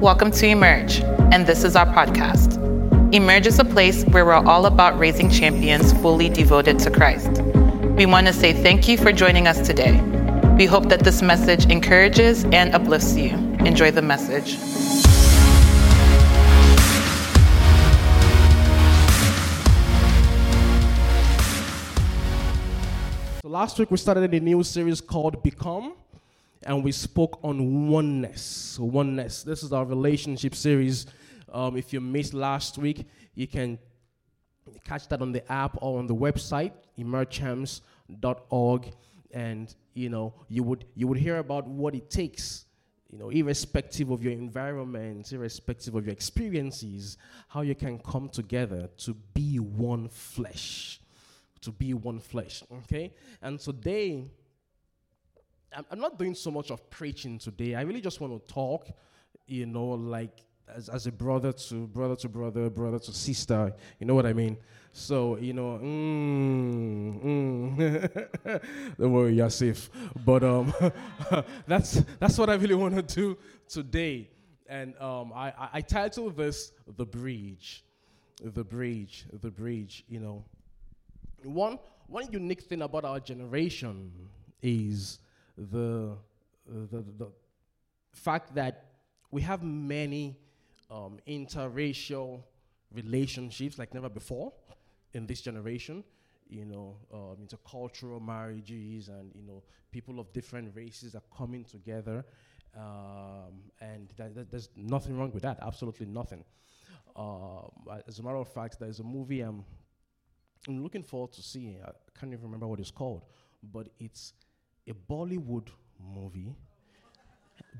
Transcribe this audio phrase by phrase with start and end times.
[0.00, 1.00] Welcome to Emerge,
[1.32, 2.54] and this is our podcast.
[3.12, 7.42] Emerge is a place where we're all about raising champions fully devoted to Christ.
[7.96, 10.00] We want to say thank you for joining us today.
[10.56, 13.30] We hope that this message encourages and uplifts you.
[13.66, 14.56] Enjoy the message.
[23.42, 25.94] So last week we started a new series called Become,
[26.64, 28.78] and we spoke on oneness.
[28.78, 29.42] Oneness.
[29.42, 31.06] This is our relationship series.
[31.52, 33.78] Um, if you missed last week, you can
[34.84, 38.92] catch that on the app or on the website emergechamps.org,
[39.30, 42.64] and you know you would you would hear about what it takes.
[43.10, 47.16] You know, irrespective of your environment, irrespective of your experiences,
[47.48, 51.00] how you can come together to be one flesh
[51.60, 52.62] to be one flesh.
[52.72, 53.12] Okay?
[53.42, 54.24] And today,
[55.90, 57.74] I'm, not doing so much of preaching today.
[57.74, 58.88] I really just want to talk,
[59.46, 63.72] you know, like as, as a brother to brother to brother, brother to sister.
[63.98, 64.56] You know what I mean?
[64.92, 67.22] So, you know, mm,
[67.76, 68.60] mm.
[68.98, 69.90] don't worry, you're safe.
[70.24, 70.72] But um,
[71.66, 73.38] that's, that's what I really want to do
[73.68, 74.30] today.
[74.68, 77.84] And um, I, I, I titled this The Bridge.
[78.42, 80.44] The Bridge, The Bridge, you know.
[81.42, 84.10] One, one unique thing about our generation
[84.62, 85.18] is
[85.58, 86.16] the,
[86.66, 87.28] the, the
[88.12, 88.84] fact that
[89.30, 90.36] we have many
[90.90, 92.42] um, interracial
[92.92, 94.52] relationships like never before
[95.12, 96.04] in this generation.
[96.48, 102.24] You know, um, intercultural marriages and, you know, people of different races are coming together.
[102.74, 106.44] Um, and th- th- there's nothing wrong with that, absolutely nothing.
[107.16, 107.70] Um,
[108.06, 109.64] as a matter of fact, there's a movie I'm
[110.66, 111.80] I'm looking forward to seeing.
[111.84, 113.24] I can't even remember what it's called,
[113.62, 114.32] but it's
[114.88, 115.68] a Bollywood
[116.14, 116.54] movie.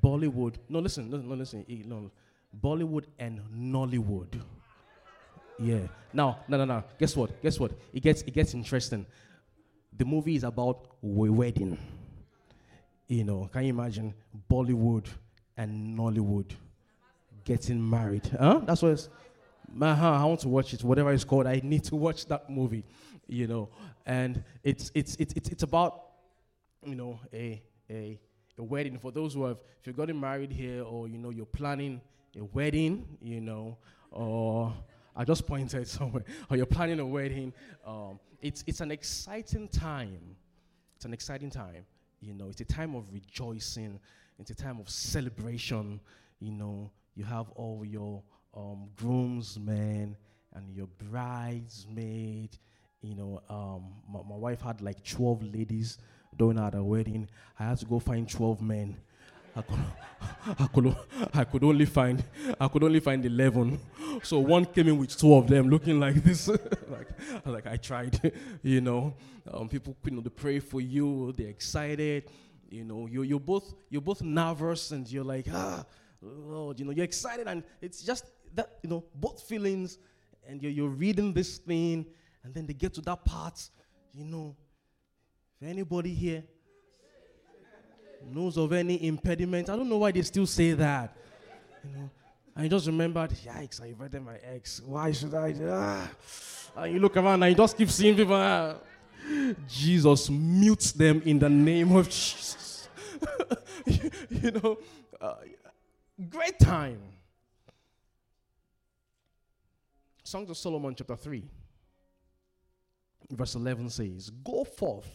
[0.02, 0.54] Bollywood.
[0.68, 1.64] No, listen, no, no, listen.
[1.68, 2.10] eh, No,
[2.62, 4.40] Bollywood and Nollywood.
[5.58, 5.88] Yeah.
[6.12, 6.84] Now, no, no, no.
[6.98, 7.42] Guess what?
[7.42, 7.72] Guess what?
[7.92, 9.06] It gets it gets interesting.
[9.96, 11.76] The movie is about a wedding.
[13.08, 14.14] You know, can you imagine
[14.50, 15.06] Bollywood
[15.56, 16.50] and Nollywood
[17.44, 18.26] getting married?
[18.38, 18.60] Huh?
[18.64, 19.08] That's what it's.
[19.80, 20.82] Uh-huh, I want to watch it.
[20.84, 22.84] Whatever it's called, I need to watch that movie.
[23.26, 23.68] You know,
[24.06, 26.04] and it's it's it's it's, it's about
[26.84, 28.18] you know a a
[28.58, 31.46] a wedding for those who have if you're getting married here or you know you're
[31.46, 32.00] planning
[32.36, 33.78] a wedding, you know,
[34.10, 34.72] or
[35.16, 37.52] I just pointed somewhere, or you're planning a wedding.
[37.86, 40.36] Um, it's it's an exciting time.
[40.96, 41.84] It's an exciting time.
[42.20, 44.00] You know, it's a time of rejoicing.
[44.38, 46.00] It's a time of celebration.
[46.40, 48.22] You know, you have all your
[48.54, 50.16] um, groomsmen
[50.54, 52.56] and your bridesmaid.
[53.00, 55.98] You know, um, my, my wife had like 12 ladies
[56.38, 57.28] doing her the wedding.
[57.58, 58.96] I had to go find 12 men.
[59.56, 59.78] I could,
[60.58, 60.96] I could,
[61.34, 62.22] I could only find,
[62.60, 63.78] I could only find 11.
[64.22, 66.48] So one came in with two of them looking like this.
[66.88, 67.08] like,
[67.44, 68.32] like I tried,
[68.62, 69.14] you know.
[69.52, 71.32] Um, people, you know, they pray for you.
[71.36, 72.24] They're excited.
[72.70, 75.84] You know, you you're both, you're both nervous and you're like, ah,
[76.20, 79.98] Lord, you know, you're excited and it's just that, you know, both feelings
[80.46, 82.04] and you're, you're reading this thing
[82.44, 83.70] and then they get to that part,
[84.12, 84.54] you know,
[85.60, 86.44] if anybody here
[88.32, 91.16] knows of any impediment, I don't know why they still say that.
[91.84, 92.10] You know,
[92.56, 94.80] I just remembered, yikes, I invited my ex.
[94.84, 95.54] Why should I?
[95.68, 96.10] Ah.
[96.76, 98.34] And you look around and you just keep seeing people.
[98.34, 98.76] ah.
[99.68, 102.88] Jesus mutes them in the name of Jesus.
[103.86, 104.78] you, you know,
[105.20, 105.34] uh,
[106.30, 107.00] great time.
[110.22, 111.42] Songs of Solomon, chapter 3,
[113.30, 115.08] verse 11 says, Go forth,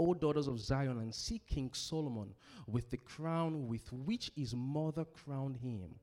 [0.00, 2.32] O daughters of Zion, and see King Solomon
[2.66, 5.94] with the crown with which his mother crowned him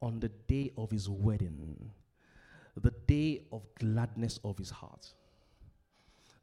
[0.00, 1.90] on the day of his wedding,
[2.80, 5.12] the day of gladness of his heart.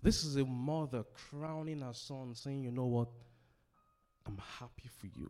[0.03, 3.07] This is a mother crowning her son, saying, You know what?
[4.25, 5.29] I'm happy for you.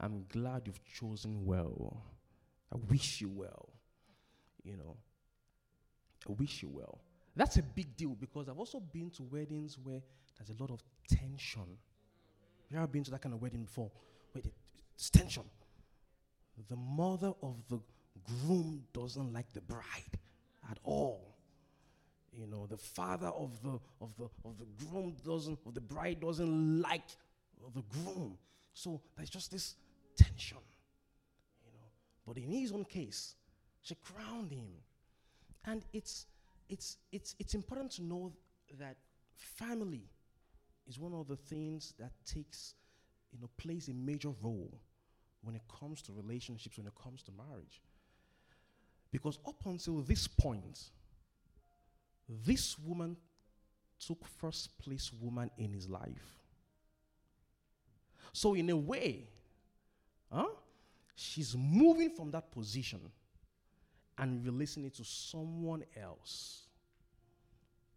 [0.00, 2.02] I'm glad you've chosen well.
[2.70, 3.70] I wish you well.
[4.64, 4.96] You know,
[6.28, 7.00] I wish you well.
[7.34, 10.02] That's a big deal because I've also been to weddings where
[10.42, 11.78] there's a lot of tension.
[12.70, 13.90] You ever been to that kind of wedding before?
[14.32, 15.44] Where there's tension.
[16.68, 17.80] The mother of the
[18.24, 20.18] groom doesn't like the bride
[20.70, 21.36] at all.
[22.32, 26.20] You know, the father of the of the of the groom doesn't of the bride
[26.20, 27.08] doesn't like
[27.74, 28.38] the groom.
[28.74, 29.76] So there's just this
[30.16, 30.58] tension.
[31.64, 31.86] You know.
[32.26, 33.34] But in his own case,
[33.82, 34.68] she crowned him.
[35.66, 36.26] And it's
[36.68, 38.32] it's it's it's important to know
[38.78, 38.96] that
[39.36, 40.08] family
[40.88, 42.74] is one of the things that takes
[43.32, 44.78] you know plays a major role
[45.42, 47.82] when it comes to relationships, when it comes to marriage.
[49.10, 50.90] Because up until this point,
[52.28, 53.16] this woman
[53.98, 56.38] took first place woman in his life.
[58.32, 59.28] So, in a way,
[60.32, 60.46] huh,
[61.14, 63.00] she's moving from that position
[64.16, 66.62] and releasing it to someone else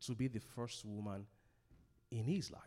[0.02, 1.26] to be the first woman
[2.12, 2.62] in his life.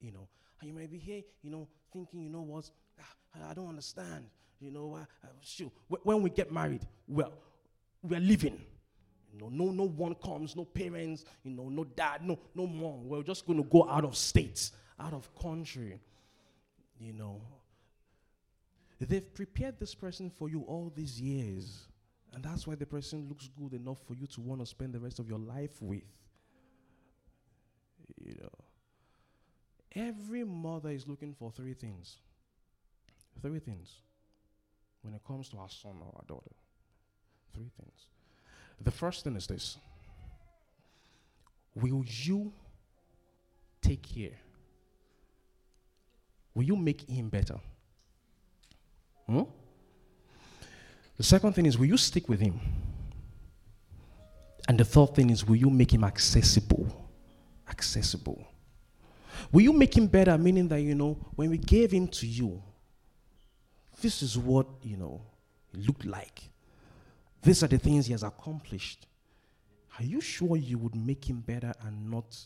[0.00, 0.28] You know,
[0.60, 2.70] and you may be here, you know, thinking, you know what,
[3.00, 4.26] ah, I, I don't understand.
[4.60, 5.28] You know, uh,
[6.02, 7.32] when we get married, well,
[8.02, 8.60] we're living.
[9.32, 13.06] You know, no, no one comes, no parents, you know, no dad, no, no mom.
[13.06, 16.00] We're just going to go out of state, out of country.
[16.98, 17.42] You know,
[18.98, 21.86] they've prepared this person for you all these years,
[22.32, 25.00] and that's why the person looks good enough for you to want to spend the
[25.00, 26.02] rest of your life with.
[28.24, 28.65] You know,
[29.96, 32.18] every mother is looking for three things.
[33.42, 34.02] Three things
[35.02, 36.54] when it comes to our son or our daughter.
[37.54, 38.06] Three things.
[38.80, 39.78] The first thing is this
[41.74, 42.52] Will you
[43.80, 44.38] take care?
[46.54, 47.58] Will you make him better?
[49.26, 49.42] Hmm?
[51.16, 52.58] The second thing is, will you stick with him?
[54.68, 57.10] And the third thing is, will you make him accessible?
[57.68, 58.46] Accessible.
[59.52, 60.36] Will you make him better?
[60.38, 62.62] Meaning that, you know, when we gave him to you,
[64.00, 65.22] this is what, you know,
[65.72, 66.42] he looked like.
[67.42, 69.06] These are the things he has accomplished.
[69.98, 72.36] Are you sure you would make him better and not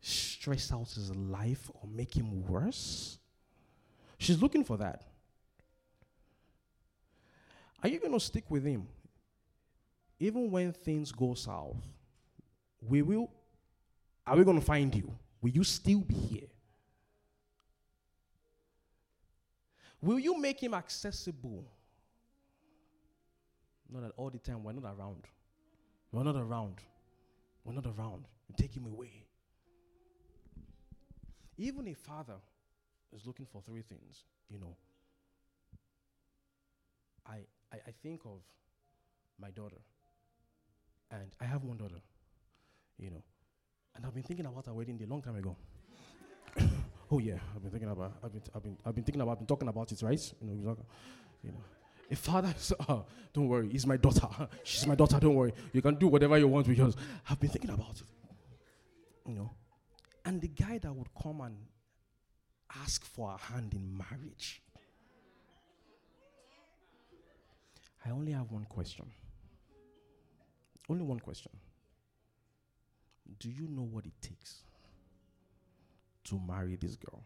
[0.00, 3.18] stress out his life or make him worse?
[4.18, 5.04] She's looking for that.
[7.82, 8.86] Are you going to stick with him?
[10.18, 11.76] Even when things go south,
[12.80, 13.30] we will,
[14.26, 15.10] are we going to find you?
[15.44, 16.48] Will you still be here?
[20.00, 21.66] Will you make him accessible?
[23.92, 25.24] Not that all the time we're not around.
[26.12, 26.76] We're not around.
[27.62, 28.24] We're not around.
[28.48, 29.26] You take him away.
[31.58, 32.40] Even a father
[33.14, 34.74] is looking for three things, you know.
[37.26, 38.40] I, I, I think of
[39.38, 39.82] my daughter,
[41.10, 42.00] and I have one daughter,
[42.98, 43.22] you know,
[43.94, 45.56] and I've been thinking about our wedding day a long time ago.
[47.10, 48.12] Oh yeah, I've been thinking about.
[48.24, 48.42] I've been.
[48.54, 48.76] I've been.
[48.84, 49.32] I've been thinking about.
[49.32, 50.32] I've been talking about it, right?
[50.40, 50.76] You know.
[51.44, 51.58] You know.
[52.10, 52.52] A father,
[52.88, 54.26] oh, don't worry, he's my daughter.
[54.64, 55.20] She's my daughter.
[55.20, 55.52] Don't worry.
[55.72, 56.96] You can do whatever you want because
[57.28, 59.28] I've been thinking about it.
[59.28, 59.50] You know,
[60.24, 61.56] and the guy that would come and
[62.82, 64.62] ask for a hand in marriage.
[68.04, 69.10] I only have one question.
[70.88, 71.52] Only one question.
[73.38, 74.64] Do you know what it takes?
[76.24, 77.22] to marry this girl?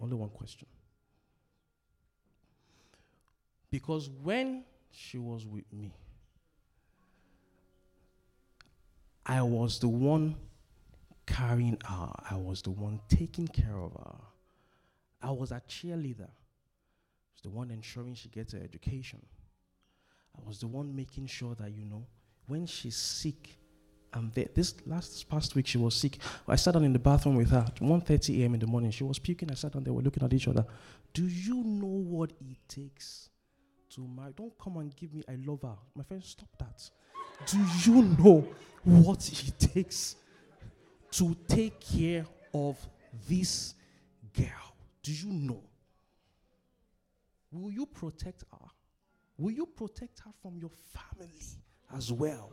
[0.00, 0.66] Only one question.
[3.70, 5.92] Because when she was with me,
[9.24, 10.34] I was the one
[11.26, 14.16] carrying her, I was the one taking care of her.
[15.22, 16.28] I was a cheerleader.
[16.28, 19.22] I was the one ensuring she gets her education.
[20.36, 22.04] I was the one making sure that, you know,
[22.46, 23.56] when she's sick,
[24.14, 26.18] and this last past week she was sick.
[26.46, 28.54] I sat down in the bathroom with her at 1.30 a.m.
[28.54, 28.90] in the morning.
[28.90, 29.50] She was puking.
[29.50, 29.92] I sat down there.
[29.92, 30.66] We're looking at each other.
[31.12, 33.30] Do you know what it takes
[33.94, 34.32] to marry?
[34.36, 35.76] Don't come and give me I love her.
[35.94, 36.90] My friend, stop that.
[37.46, 38.46] Do you know
[38.84, 40.16] what it takes
[41.12, 42.78] to take care of
[43.28, 43.74] this
[44.36, 44.74] girl?
[45.02, 45.62] Do you know?
[47.50, 48.66] Will you protect her?
[49.36, 51.42] Will you protect her from your family
[51.94, 52.50] as well?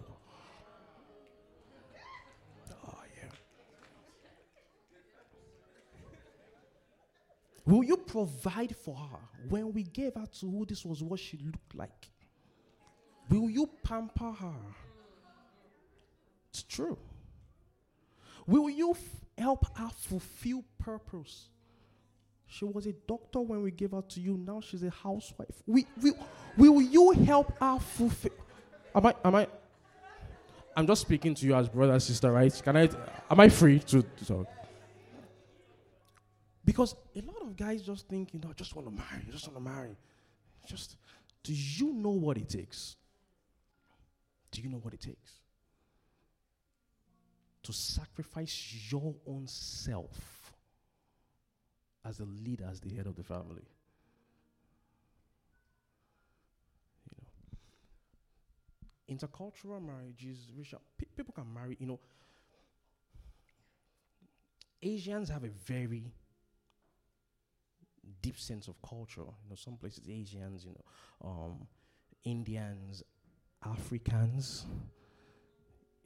[7.69, 11.37] Will you provide for her when we gave her to who this was what she
[11.37, 12.09] looked like?
[13.29, 14.55] Will you pamper her?
[16.49, 16.97] It's true.
[18.47, 18.97] Will you f-
[19.37, 21.49] help her fulfill purpose?
[22.47, 24.35] She was a doctor when we gave her to you.
[24.35, 25.61] Now she's a housewife.
[25.67, 26.13] We, we,
[26.57, 28.31] will you help her fulfill?
[28.95, 29.47] Am I, am I,
[30.75, 32.61] I'm just speaking to you as brother, and sister, right?
[32.65, 32.89] Can I,
[33.29, 34.47] am I free to, to talk?
[36.69, 39.31] Because a lot of guys just think, you know, I just want to marry, I
[39.31, 39.97] just want to marry.
[40.67, 40.97] Just,
[41.41, 42.95] do you know what it takes?
[44.51, 45.31] Do you know what it takes?
[47.63, 50.53] To sacrifice your own self
[52.05, 53.65] as a leader, as the head of the family.
[57.09, 57.17] You
[59.09, 60.51] know, intercultural marriages,
[61.17, 61.99] people can marry, you know.
[64.83, 66.13] Asians have a very
[68.21, 69.21] deep sense of culture.
[69.21, 71.67] You know, some places Asians, you know, um,
[72.23, 73.03] Indians,
[73.65, 74.65] Africans.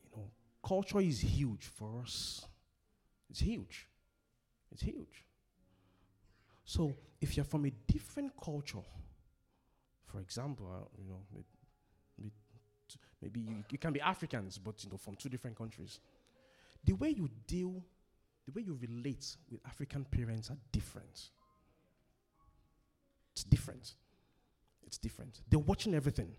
[0.04, 0.30] You know,
[0.66, 2.46] culture is huge for us.
[3.30, 3.88] It's huge.
[4.72, 5.26] It's huge.
[6.66, 8.84] So if you're from a different culture,
[10.06, 12.32] for example, uh, you know,
[13.22, 16.00] maybe you, you, can be Africans, but you know, from two different countries.
[16.84, 17.84] The way you deal,
[18.46, 21.30] the way you relate with African parents are different.
[23.44, 23.96] It's different.
[24.86, 25.42] It's different.
[25.50, 26.32] They're watching everything.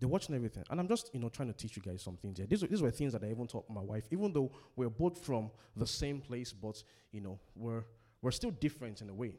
[0.00, 0.64] They're watching everything.
[0.68, 2.46] And I'm just, you know, trying to teach you guys some things here.
[2.48, 5.50] These, these were things that I even taught my wife, even though we're both from
[5.76, 7.84] the same place, but, you know, we're,
[8.20, 9.34] we're still different in a way.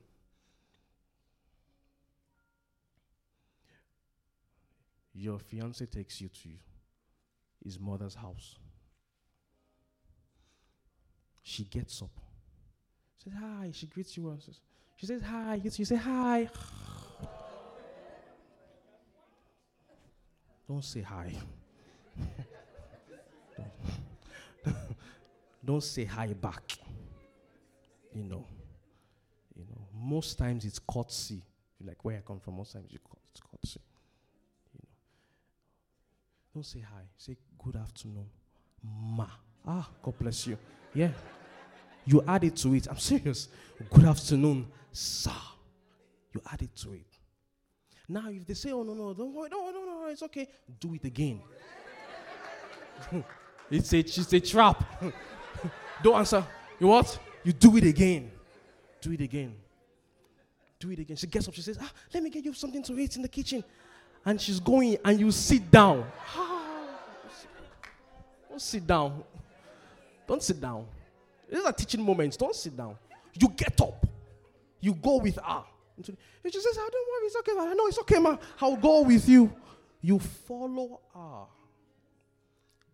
[5.14, 6.50] Your fiance takes you to
[7.64, 8.58] his mother's house.
[11.44, 12.12] She gets up,
[13.22, 13.72] says hi.
[13.74, 14.38] She greets you.
[15.02, 15.60] She says hi.
[15.64, 16.48] You say hi.
[20.68, 21.34] Don't say hi.
[25.66, 26.78] Don't say hi back.
[28.14, 28.46] You know.
[29.56, 29.88] You know.
[29.92, 31.42] Most times it's courtesy.
[31.84, 33.82] Like where I come from, most times it's courtesy.
[34.76, 34.90] You know.
[36.54, 37.02] Don't say hi.
[37.18, 38.30] Say good afternoon.
[38.84, 39.26] Ma.
[39.66, 40.60] Ah, God bless you.
[40.94, 41.10] Yeah.
[42.06, 42.88] You add it to it.
[42.90, 43.48] I'm serious.
[43.90, 45.32] Good afternoon, sir.
[46.34, 47.06] You add it to it.
[48.08, 50.48] Now, if they say, oh, no, no, don't worry, no, no, no, it's okay,
[50.80, 51.40] do it again.
[53.72, 55.02] it's, a, it's a trap.
[56.04, 56.46] don't answer.
[56.80, 57.18] You what?
[57.44, 58.32] You do it again.
[59.00, 59.56] Do it again.
[60.80, 61.16] Do it again.
[61.16, 63.30] She gets up, she says, ah, let me get you something to eat in the
[63.30, 63.64] kitchen.
[64.26, 66.06] And she's going, and you sit down.
[68.50, 69.24] don't sit down.
[70.28, 70.86] Don't sit down.
[71.52, 72.38] These are teaching moments.
[72.38, 72.96] Don't sit down.
[73.34, 74.06] You get up.
[74.80, 75.64] You go with her.
[76.04, 76.14] She
[76.60, 77.68] says, I don't worry, it's okay, man.
[77.68, 78.40] I know it's okay, man.
[78.60, 79.54] I'll go with you.
[80.02, 81.44] You follow her.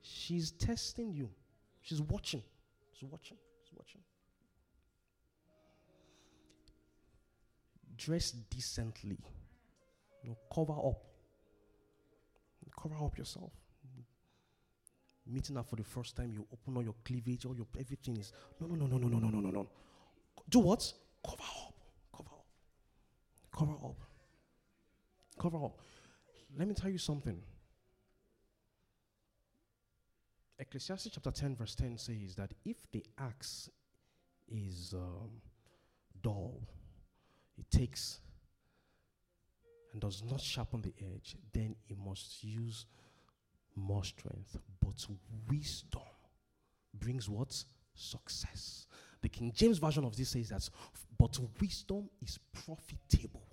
[0.01, 1.29] She's testing you.
[1.81, 2.43] She's watching.
[2.93, 3.37] She's watching.
[3.63, 4.01] She's watching.
[7.95, 9.19] Dress decently.
[10.23, 11.03] You know, cover up.
[12.81, 13.51] Cover up yourself.
[15.29, 18.31] Meeting her for the first time, you open all your cleavage, all your everything is
[18.61, 19.67] no, no, no, no, no, no, no, no, no, no.
[20.49, 20.93] Do what?
[21.25, 21.73] Cover up.
[22.15, 22.45] Cover up.
[23.53, 23.99] Cover up.
[25.37, 25.79] Cover up.
[26.57, 27.41] Let me tell you something.
[30.59, 33.69] Ecclesiastes chapter 10, verse 10 says that if the axe
[34.47, 35.29] is um,
[36.23, 36.61] dull,
[37.57, 38.19] it takes
[39.91, 42.85] and does not sharpen the edge, then it must use
[43.77, 44.57] more strength.
[44.81, 45.05] But
[45.49, 46.01] wisdom
[46.93, 47.63] brings what?
[47.93, 48.87] Success.
[49.21, 50.69] The King James Version of this says that,
[51.17, 53.47] but wisdom is profitable.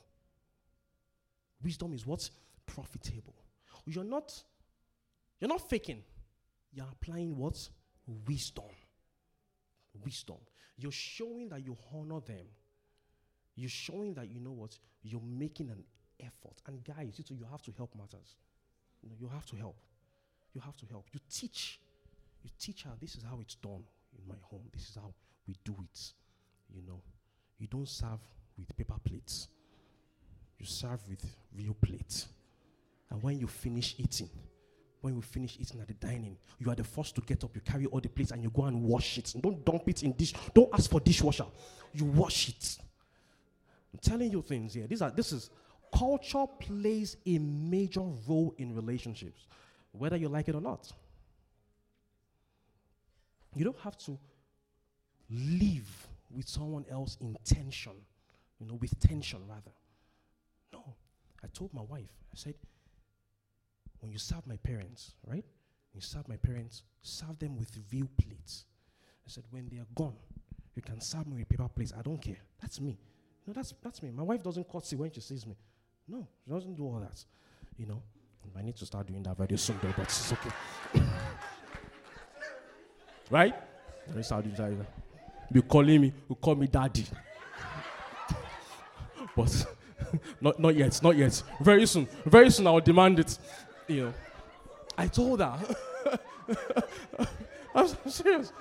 [1.63, 2.29] Wisdom is what?
[2.67, 3.35] Profitable.
[3.87, 4.33] You're not,
[5.41, 6.03] you're not faking.
[6.73, 7.69] You're applying what?
[8.27, 8.65] Wisdom.
[10.05, 10.37] Wisdom.
[10.77, 12.47] You're showing that you honor them.
[13.55, 14.77] You're showing that you know what?
[15.03, 15.85] You're making an
[16.21, 16.61] effort.
[16.67, 18.37] And guys, you, too, you have to help matters.
[19.03, 19.77] You, know, you have to help.
[20.55, 21.07] You have to help.
[21.13, 21.81] You teach.
[22.43, 23.85] You teach her this is how it's done
[24.19, 24.63] in my home.
[24.73, 25.13] This is how
[25.47, 26.13] we do it.
[26.75, 27.01] You know.
[27.59, 28.21] You don't serve
[28.57, 29.49] with paper plates
[30.65, 32.27] you serve with real plates.
[33.11, 34.31] And when you finish eating,
[35.03, 37.61] when you finish eating at the dining, you are the first to get up, you
[37.61, 39.35] carry all the plates and you go and wash it.
[39.41, 40.33] Don't dump it in dish.
[40.55, 41.45] Don't ask for dishwasher.
[41.93, 42.79] You wash it.
[43.93, 44.87] I'm telling you things here.
[44.87, 45.51] These are this is
[45.95, 49.47] culture plays a major role in relationships,
[49.97, 50.93] whether you like it or not.
[53.55, 54.19] You don't have to
[55.31, 57.93] live with someone else in tension,
[58.59, 59.71] you know, with tension rather.
[60.73, 60.95] No.
[61.43, 62.55] I told my wife, I said,
[64.01, 65.45] when you serve my parents, right?
[65.93, 68.65] When you serve my parents, serve them with real plates.
[69.27, 70.17] I said, when they are gone,
[70.75, 71.93] you can serve me with paper plates.
[71.97, 72.41] I don't care.
[72.61, 72.99] That's me.
[73.47, 74.11] No, that's that's me.
[74.11, 75.55] My wife doesn't curtsy when she sees me.
[76.09, 77.25] No, she doesn't do all that.
[77.77, 78.03] You know,
[78.57, 80.51] I need to start doing that very soon, though, but it's okay.
[83.31, 83.55] right?
[84.07, 84.87] Let me start doing that.
[85.53, 87.05] You calling me, you call me daddy.
[89.37, 89.67] but
[90.41, 91.43] not, not yet, not yet.
[91.61, 93.39] Very soon, very soon I'll demand it.
[93.89, 94.15] You know,
[94.97, 95.59] I told her.
[97.75, 98.53] I'm serious.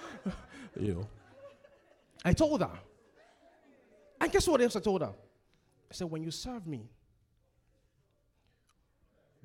[0.79, 1.07] You know,
[2.25, 2.71] I told her.
[4.19, 5.13] And guess what else I told her?
[5.91, 6.87] I said, when you serve me,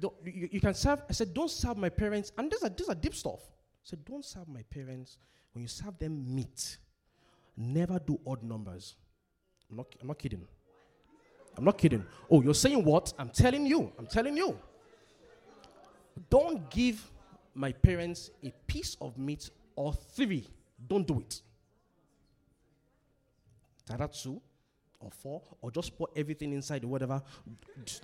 [0.01, 1.03] you, you, can serve.
[1.09, 2.33] I said, don't serve my parents.
[2.39, 3.41] And these are, these are deep stuff.
[3.41, 5.19] I said, don't serve my parents.
[5.53, 6.79] When you serve them meat,
[7.57, 8.95] never do odd numbers.
[9.71, 10.47] I'm not, I'm not kidding.
[11.57, 12.05] I'm not kidding.
[12.31, 13.13] Oh, you're saying what?
[13.19, 13.93] I'm telling you.
[13.99, 14.57] I'm telling you.
[16.31, 17.11] Don't give
[17.55, 20.47] my parents a piece of meat or three.
[20.87, 21.43] Don't do it.
[24.23, 24.41] Two
[25.01, 27.23] or four, or just put everything inside or whatever.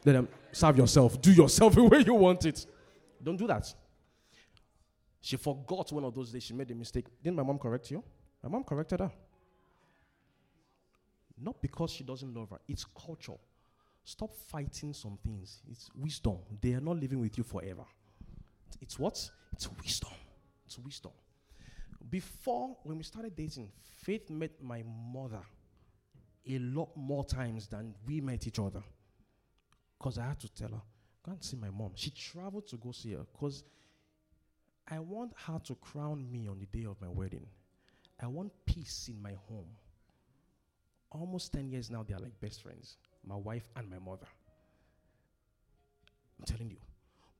[0.04, 1.20] Let them serve yourself.
[1.20, 2.64] Do yourself the way you want it.
[3.22, 3.72] Don't do that.
[5.20, 7.06] She forgot one of those days she made a mistake.
[7.22, 8.02] Didn't my mom correct you?
[8.42, 9.10] My mom corrected her.
[11.40, 13.38] Not because she doesn't love her, it's culture.
[14.04, 15.62] Stop fighting some things.
[15.70, 16.38] It's wisdom.
[16.60, 17.84] They are not living with you forever.
[18.80, 19.30] It's what?
[19.52, 20.10] It's wisdom.
[20.66, 21.12] It's wisdom.
[22.10, 23.70] Before, when we started dating,
[24.04, 24.84] Faith met my
[25.14, 25.40] mother
[26.48, 28.82] a lot more times than we met each other.
[29.98, 30.82] Because I had to tell her,
[31.24, 31.92] go and see my mom.
[31.94, 33.64] She traveled to go see her because
[34.86, 37.46] I want her to crown me on the day of my wedding.
[38.20, 39.68] I want peace in my home.
[41.10, 42.96] Almost 10 years now, they are like best friends,
[43.26, 44.26] my wife and my mother.
[46.38, 46.78] I'm telling you.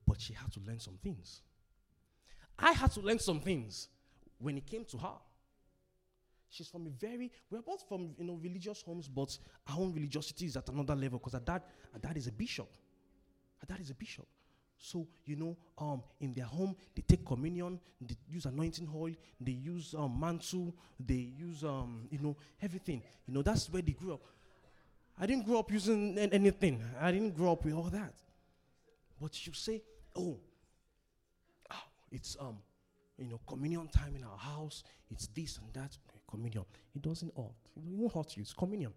[0.07, 1.41] But she had to learn some things.
[2.57, 3.89] I had to learn some things
[4.39, 5.15] when it came to her.
[6.55, 10.45] She's from a very, we're both from you know religious homes, but our own religiosity
[10.45, 12.69] is at another level because her dad, her dad is a bishop.
[13.59, 14.25] Her dad is a bishop.
[14.77, 19.51] So, you know, um, in their home, they take communion, they use anointing oil, they
[19.51, 23.01] use um, mantle, they use, um, you know, everything.
[23.27, 24.21] You know, that's where they grew up.
[25.19, 26.83] I didn't grow up using anything.
[27.01, 28.13] I didn't grow up with all that.
[29.19, 29.81] But you say,
[30.15, 30.37] oh,
[31.71, 32.57] oh it's, um,
[33.17, 34.83] you know, communion time in our house.
[35.09, 35.97] It's this and that.
[36.29, 36.65] Communion.
[36.95, 37.53] It doesn't hurt.
[37.75, 38.41] It won't hurt you.
[38.41, 38.93] It's communion.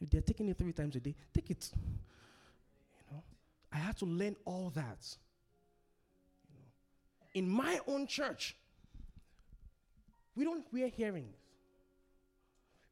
[0.00, 1.70] If they're taking it three times a day, take it.
[1.74, 3.22] You know,
[3.72, 5.06] I had to learn all that.
[7.34, 8.56] In my own church,
[10.34, 11.36] we don't wear earrings.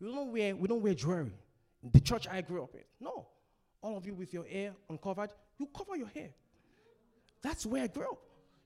[0.00, 1.32] We don't wear, we don't wear jewelry.
[1.92, 2.82] The church I grew up in.
[3.00, 3.26] No.
[3.80, 6.30] All of you with your hair uncovered, you cover your hair.
[7.42, 8.18] That's where I grew up.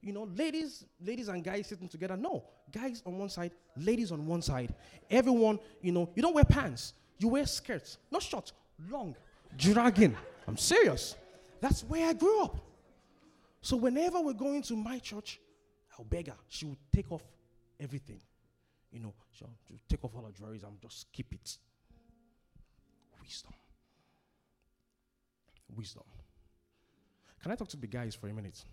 [0.02, 2.16] You know, ladies, ladies and guys sitting together.
[2.16, 2.44] No.
[2.72, 4.74] Guys on one side, ladies on one side.
[5.08, 6.94] Everyone, you know, you don't wear pants.
[7.18, 7.98] You wear skirts.
[8.10, 8.52] Not short,
[8.90, 9.14] long,
[9.56, 10.16] dragging.
[10.48, 11.14] I'm serious.
[11.60, 12.56] That's where I grew up.
[13.60, 15.38] So whenever we're going to my church,
[15.96, 16.36] I'll beg her.
[16.48, 17.22] She will take off
[17.78, 18.20] everything.
[18.90, 21.58] You know, she'll, she'll take off all her jewelry and just keep it.
[23.22, 23.52] Wisdom.
[25.76, 26.02] Wisdom.
[27.40, 28.64] Can I talk to the guys for a minute?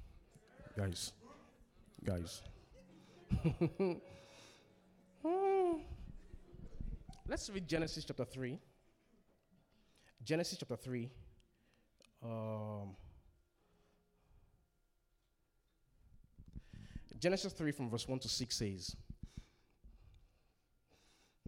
[0.76, 1.13] Guys.
[2.04, 2.42] Guys.
[7.28, 8.58] Let's read Genesis chapter 3.
[10.24, 11.12] Genesis chapter 3
[12.24, 12.96] um,
[17.20, 18.96] Genesis 3 from verse 1 to 6 says,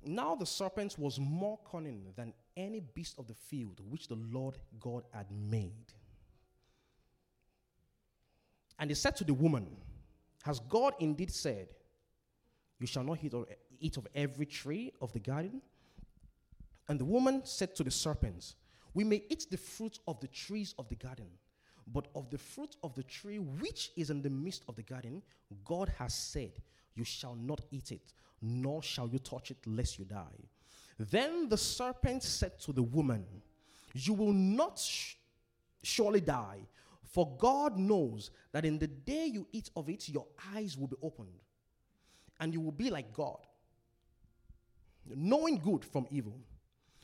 [0.04, 4.58] Now the serpent was more cunning than any beast of the field which the Lord
[4.80, 5.94] God had made.
[8.80, 9.68] And he said to the woman,
[10.44, 11.68] Has God indeed said,
[12.80, 13.20] You shall not
[13.80, 15.62] eat of, every tree of the garden?
[16.88, 18.56] And the woman said to the serpent,
[18.94, 21.28] we may eat the fruit of the trees of the garden,
[21.88, 25.22] but of the fruit of the tree which is in the midst of the garden,
[25.64, 26.52] God has said,
[26.96, 30.50] You shall not eat it, nor shall you touch it, lest you die.
[31.00, 33.26] Then the serpent said to the woman,
[33.94, 35.16] You will not sh-
[35.82, 36.60] surely die,
[37.12, 40.96] for God knows that in the day you eat of it, your eyes will be
[41.02, 41.42] opened,
[42.40, 43.46] and you will be like God,
[45.06, 46.40] knowing good from evil.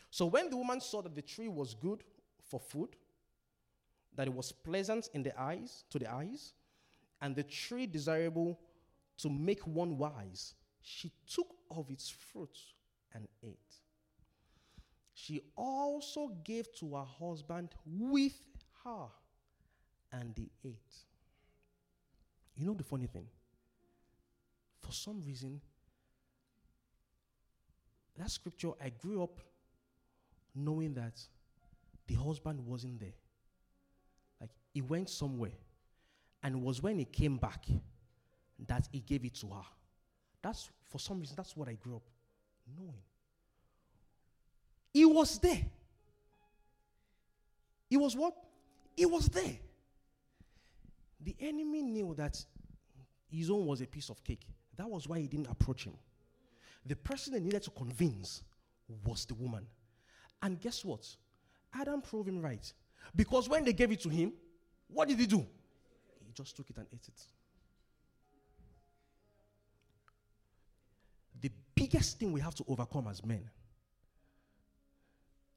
[0.10, 2.04] So when the woman saw that the tree was good
[2.41, 2.96] for food,
[4.15, 6.54] that it was pleasant in the eyes, to the eyes,
[7.22, 8.60] and the tree desirable
[9.17, 12.58] to make one wise, she took of its fruit
[13.13, 13.58] and ate.
[15.13, 18.39] She also gave to her husband with
[18.84, 19.08] her,
[20.12, 20.96] and they ate.
[22.56, 23.28] You know the funny thing?
[24.80, 25.62] For some reason,
[28.17, 29.39] that scripture, I grew up
[30.56, 31.20] knowing that
[32.08, 33.13] the husband wasn't there.
[34.41, 35.52] Like he went somewhere.
[36.41, 37.65] And it was when he came back
[38.67, 39.63] that he gave it to her.
[40.41, 42.04] That's for some reason, that's what I grew up
[42.78, 43.02] knowing.
[44.93, 45.65] He was there.
[47.89, 48.34] He was what?
[48.96, 49.58] He was there.
[51.21, 52.43] The enemy knew that
[53.30, 54.45] his own was a piece of cake.
[54.77, 55.93] That was why he didn't approach him.
[56.86, 58.43] The person they needed to convince
[59.03, 59.65] was the woman.
[60.41, 61.06] And guess what?
[61.73, 62.71] Adam proved him right.
[63.15, 64.34] Because when they gave it to him,
[64.88, 65.45] what did he do?
[66.25, 67.21] He just took it and ate it.
[71.41, 73.49] The biggest thing we have to overcome as men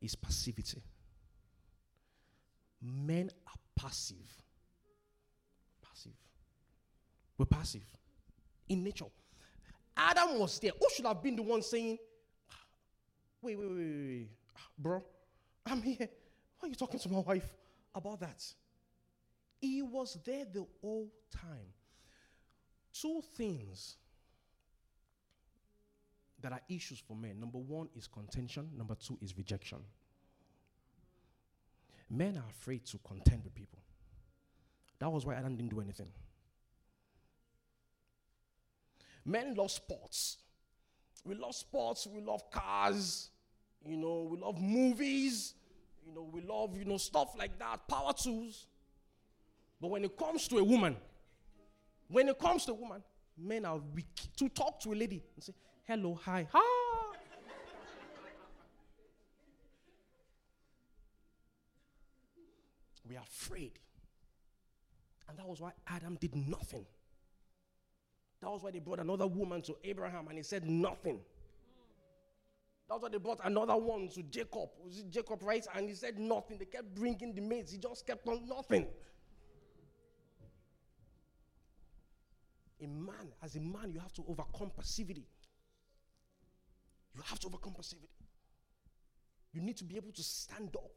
[0.01, 0.83] is passivity.
[2.83, 4.43] Men are passive.
[6.01, 6.13] Passive.
[7.37, 7.83] We're passive
[8.69, 9.05] in nature.
[9.97, 10.73] Adam was there.
[10.79, 11.99] Who should have been the one saying,
[13.43, 14.29] Wait, wait, wait, wait, wait.
[14.79, 15.03] bro,
[15.67, 16.09] I'm here.
[16.59, 17.49] Why are you talking to my wife
[17.95, 18.43] about that?
[19.61, 21.73] He was there the whole time.
[22.93, 23.97] Two things
[26.41, 27.39] that are issues for men.
[27.41, 29.79] Number one is contention, number two is rejection.
[32.09, 33.60] Men are afraid to contend with people.
[35.01, 36.09] That was why Adam didn't do anything.
[39.25, 40.39] Men love sports.
[41.25, 43.29] We love sports, we love cars,
[43.85, 45.55] you know, we love movies,
[46.07, 48.67] you know, we love, you know, stuff like that, power tools.
[49.81, 50.97] But when it comes to a woman,
[52.09, 53.03] when it comes to a woman,
[53.37, 54.07] men are weak.
[54.39, 55.53] To talk to a lady and say,
[55.87, 56.61] hello, hi, ha.
[63.09, 63.73] we are afraid.
[65.31, 66.85] And that was why Adam did nothing.
[68.43, 71.21] That was why they brought another woman to Abraham and he said nothing.
[72.89, 74.71] That's why they brought another one to Jacob.
[74.85, 75.65] Was it Jacob, right?
[75.77, 76.59] And he said nothing.
[76.59, 77.71] They kept bringing the maids.
[77.71, 78.89] He just kept on nothing.
[82.83, 85.29] A man, as a man, you have to overcome passivity.
[87.15, 88.09] You have to overcome passivity.
[89.53, 90.91] You need to be able to stand up,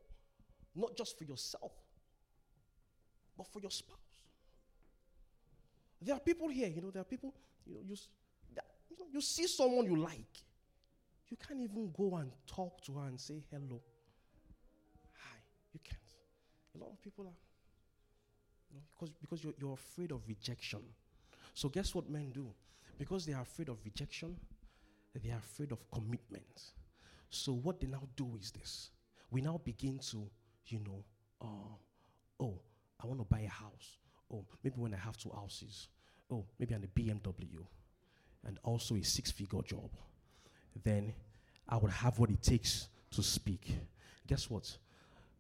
[0.74, 1.74] not just for yourself,
[3.38, 4.13] but for your spouse.
[6.04, 7.34] There are people here, you know, there are people,
[7.66, 7.96] you know, you,
[8.50, 10.44] you, know, you see someone you like,
[11.30, 13.82] you can't even go and talk to her and say hello.
[15.18, 15.38] Hi.
[15.74, 16.00] You can't.
[16.76, 17.38] A lot of people are,
[18.70, 20.82] you know, because, because you're, you're afraid of rejection.
[21.54, 22.48] So, guess what men do?
[22.98, 24.36] Because they are afraid of rejection,
[25.24, 26.72] they are afraid of commitment.
[27.30, 28.90] So, what they now do is this
[29.32, 30.30] we now begin to,
[30.68, 31.04] you know,
[31.42, 31.76] uh,
[32.40, 32.62] oh,
[33.02, 33.98] I want to buy a house.
[34.32, 35.88] Oh, maybe when I have two houses.
[36.32, 37.66] Oh, maybe on a BMW
[38.46, 39.90] and also a six figure job.
[40.84, 41.14] Then
[41.68, 43.76] I would have what it takes to speak.
[44.28, 44.78] Guess what?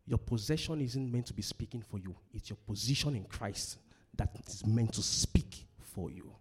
[0.05, 3.77] Your possession isn't meant to be speaking for you, it's your position in Christ
[4.15, 6.31] that is meant to speak for you.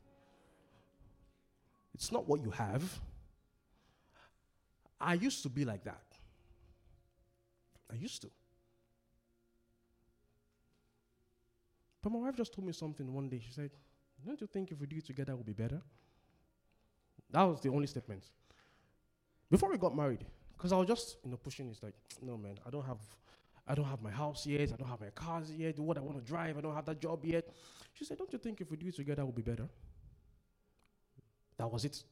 [1.95, 2.83] It's not what you have.
[5.01, 6.03] I used to be like that.
[7.91, 8.31] I used to.
[12.03, 13.41] But my wife just told me something one day.
[13.45, 13.71] She said,
[14.27, 15.81] Don't you think if we do it together, it will be better?
[17.31, 18.25] That was the only statement.
[19.51, 20.25] Before we got married,
[20.57, 22.99] because I was just, you know, pushing, it's like, no, man, I don't have
[23.67, 24.73] I don't have my house yet.
[24.73, 25.79] I don't have my cars yet.
[25.79, 26.59] What I want to drive.
[26.59, 27.49] I don't have that job yet.
[27.93, 29.69] She said, Don't you think if we do it together, it will be better?
[31.59, 32.03] That was it.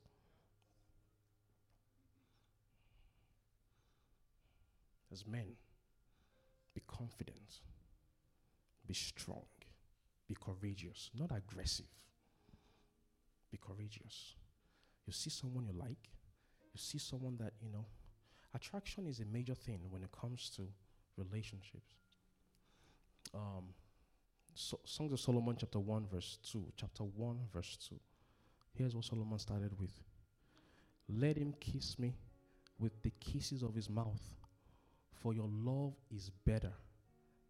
[5.12, 5.57] As men,
[6.72, 7.62] be confident,
[8.87, 9.42] be strong,
[10.31, 11.88] be courageous, not aggressive.
[13.51, 14.37] Be courageous.
[15.05, 16.09] You see someone you like,
[16.73, 17.85] you see someone that, you know,
[18.55, 20.69] attraction is a major thing when it comes to
[21.16, 21.97] relationships.
[23.35, 23.75] Um,
[24.55, 26.64] so, Songs of Solomon, chapter 1, verse 2.
[26.77, 27.97] Chapter 1, verse 2.
[28.79, 30.01] Here's what Solomon started with
[31.09, 32.14] Let him kiss me
[32.79, 34.23] with the kisses of his mouth,
[35.12, 36.73] for your love is better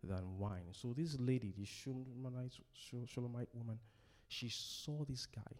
[0.02, 0.72] than wine.
[0.72, 2.52] So, this lady, this Shulamite,
[3.06, 3.78] Shulamite woman,
[4.28, 5.52] she saw this guy,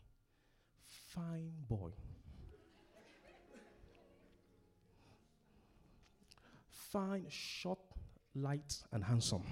[0.86, 1.90] fine boy.
[6.90, 7.78] fine, short,
[8.34, 9.44] light, and handsome.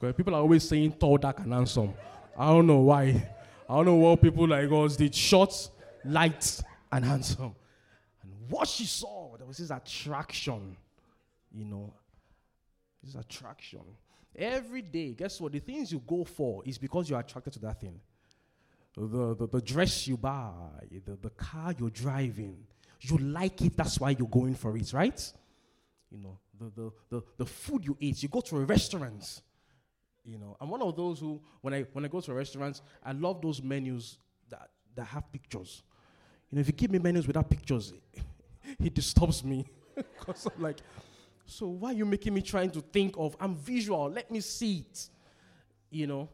[0.16, 1.92] People are always saying tall, dark, and handsome.
[2.38, 3.28] I don't know why.
[3.68, 5.12] I don't know what people like us did.
[5.14, 5.70] Short,
[6.04, 7.56] light, and handsome.
[8.22, 10.76] And what she saw, there was this attraction.
[11.56, 11.94] You know,
[13.02, 13.80] this attraction.
[14.34, 15.52] Every day, guess what?
[15.52, 17.98] The things you go for is because you're attracted to that thing.
[18.94, 20.52] The, the, the dress you buy,
[21.04, 22.58] the, the car you're driving,
[23.00, 25.32] you like it, that's why you're going for it, right?
[26.10, 29.42] You know, the, the, the, the food you eat, you go to a restaurant.
[30.24, 32.80] You know, I'm one of those who, when I when I go to a restaurant,
[33.04, 34.18] I love those menus
[34.50, 35.82] that, that have pictures.
[36.50, 38.22] You know, if you give me menus without pictures, it,
[38.84, 39.66] it disturbs me.
[40.18, 40.78] Because I'm like,
[41.46, 44.84] so why are you making me trying to think of, I'm visual, let me see
[44.90, 45.08] it.
[45.90, 46.28] You know,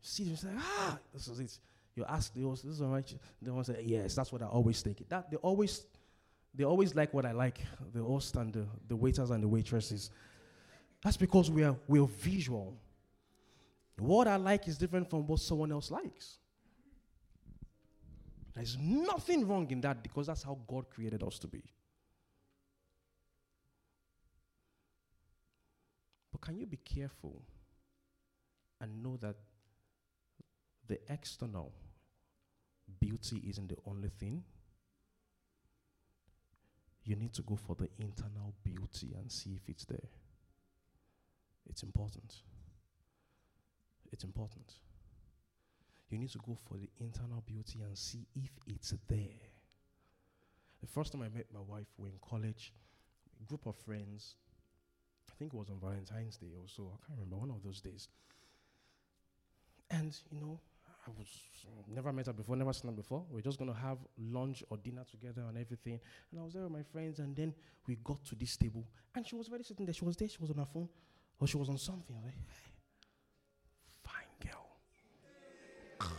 [0.00, 1.58] see it, say, ah, this is it.
[1.96, 3.14] You ask the host, this is all right.
[3.42, 5.08] They to say, yes, that's what I always take it.
[5.08, 5.86] That, they always
[6.54, 7.60] they always like what I like,
[7.92, 10.10] the host and the, the waiters and the waitresses.
[11.04, 12.76] That's because we are, we are visual.
[13.98, 16.38] What I like is different from what someone else likes.
[18.54, 21.62] There's nothing wrong in that because that's how God created us to be.
[26.38, 27.42] But can you be careful
[28.80, 29.36] and know that
[30.86, 31.72] the external
[33.00, 34.42] beauty isn't the only thing?
[37.04, 40.08] You need to go for the internal beauty and see if it's there.
[41.68, 42.34] It's important.
[44.12, 44.72] It's important.
[46.10, 49.40] You need to go for the internal beauty and see if it's there.
[50.80, 52.72] The first time I met my wife, we were in college,
[53.46, 54.36] group of friends.
[55.38, 56.90] Think it was on Valentine's Day or so.
[56.92, 58.08] I can't remember, one of those days.
[59.90, 60.60] And, you know,
[61.06, 61.28] I was
[61.88, 63.24] never met her before, never seen her before.
[63.30, 66.00] We are just going to have lunch or dinner together and everything.
[66.30, 67.54] And I was there with my friends, and then
[67.86, 69.94] we got to this table, and she was already sitting there.
[69.94, 70.88] She was there, she was on her phone,
[71.40, 72.14] or she was on something.
[72.14, 72.72] I was like, hey,
[74.02, 74.66] fine girl.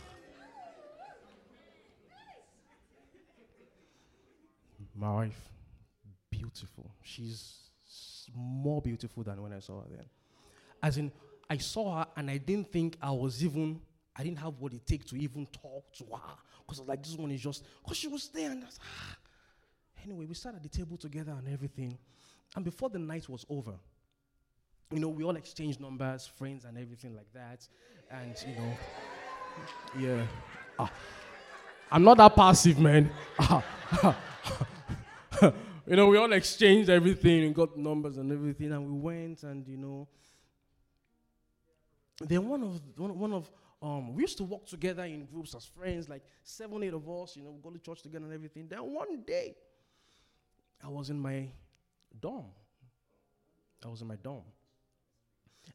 [4.96, 5.52] my wife,
[6.30, 6.90] beautiful.
[7.02, 7.59] She's
[8.34, 10.04] more beautiful than when I saw her then.
[10.82, 11.12] As in,
[11.48, 13.80] I saw her and I didn't think I was even,
[14.16, 16.34] I didn't have what it takes to even talk to her.
[16.66, 19.16] Because I was like, this one is just, because she was there and was, ah.
[20.04, 21.98] Anyway, we sat at the table together and everything.
[22.56, 23.74] And before the night was over,
[24.92, 27.68] you know, we all exchanged numbers, friends, and everything like that.
[28.10, 28.76] And, you know,
[29.98, 30.26] yeah.
[30.78, 30.90] Ah,
[31.92, 33.10] I'm not that passive, man.
[35.90, 39.66] you know, we all exchanged everything and got numbers and everything, and we went and,
[39.66, 40.06] you know,
[42.20, 43.50] then one of one, one of
[43.82, 47.34] um, we used to walk together in groups as friends, like seven, eight of us,
[47.34, 48.68] you know, go to church together and everything.
[48.68, 49.56] Then one day,
[50.80, 51.48] I was in my
[52.20, 52.44] dorm.
[53.84, 54.44] I was in my dorm.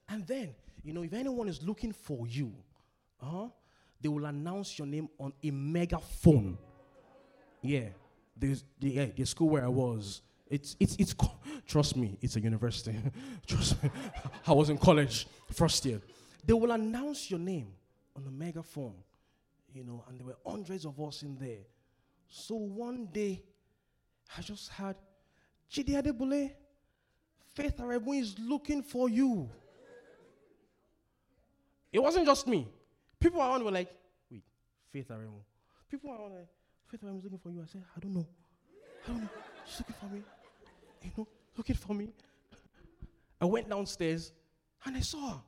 [0.08, 2.54] And then, you know, if anyone is looking for you,
[3.22, 3.50] uh-huh,
[4.00, 6.58] they will announce your name on a megaphone.
[7.62, 7.90] Yeah.
[8.38, 11.16] The, the, the school where I was, it's, it's, it's,
[11.68, 12.98] trust me, it's a university.
[13.48, 13.90] trust me.
[14.46, 16.02] I was in college, first year
[16.46, 17.68] they will announce your name
[18.16, 18.96] on the megaphone,
[19.74, 21.64] you know, and there were hundreds of us in there.
[22.30, 23.42] So one day,
[24.38, 24.96] I just had
[25.72, 26.52] Chidi Adebule,
[27.54, 29.50] Faith Aremu is looking for you.
[31.92, 32.68] It wasn't just me.
[33.20, 33.90] People around were like,
[34.30, 34.44] wait,
[34.92, 35.40] Faith Aremu.
[35.90, 36.48] People around were like,
[37.02, 37.62] Aremu is looking for you.
[37.62, 38.28] I said, I don't know.
[39.06, 39.30] I don't know.
[39.66, 40.22] She's looking for me.
[41.04, 41.28] You know,
[41.58, 42.10] looking for me.
[43.40, 44.32] I went downstairs
[44.86, 45.42] and I saw her.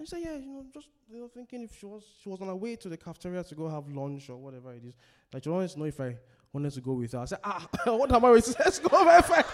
[0.00, 2.48] I said, yeah, you know, just you know, thinking if she was she was on
[2.48, 4.94] her way to the cafeteria to go have lunch or whatever it is.
[5.32, 6.16] Like she wanted to know if I
[6.52, 7.20] wanted to go with her.
[7.20, 8.54] I said, ah, what am I waiting?
[8.58, 9.44] Let's go, my friend.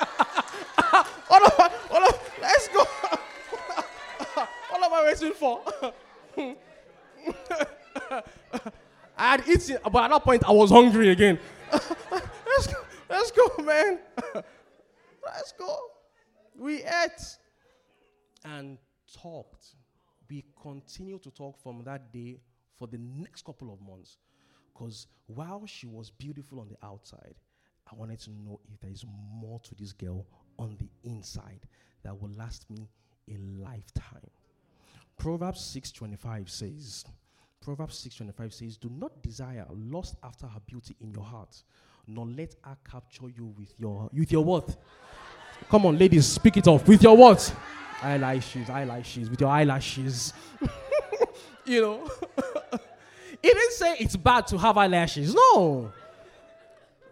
[1.28, 2.84] what am I, what am, let's go.
[4.70, 5.62] what am I waiting for?
[9.18, 11.38] I had eaten, but at that point I was hungry again.
[11.72, 12.78] let's go,
[13.10, 13.98] let's go, man.
[15.24, 15.78] let's go.
[16.56, 17.36] We ate
[18.44, 18.78] and
[19.12, 19.74] talked
[20.28, 22.38] we continued to talk from that day
[22.76, 24.18] for the next couple of months.
[24.72, 27.34] Because while she was beautiful on the outside,
[27.90, 30.26] I wanted to know if there is more to this girl
[30.58, 31.60] on the inside
[32.02, 32.88] that will last me
[33.30, 34.30] a lifetime.
[35.18, 37.04] Proverbs 6:25 says,
[37.68, 41.62] Proverbs 6:25 says, "Do not desire lust after her beauty in your heart,
[42.06, 44.74] nor let her capture you with your with your what?
[45.68, 47.54] Come on, ladies, speak it off with your what?
[48.00, 50.32] eyelashes, eyelashes, with your eyelashes.
[51.66, 52.10] you know?
[53.42, 55.34] he didn't say it's bad to have eyelashes.
[55.34, 55.92] No.